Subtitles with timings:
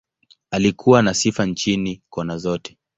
[0.51, 2.77] Alikuwa na sifa nchini, kona zote.